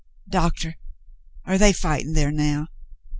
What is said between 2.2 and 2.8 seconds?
now